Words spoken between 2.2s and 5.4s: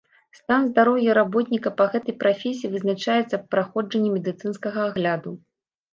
прафесіі вызначаецца праходжаннем медыцынскага агляду.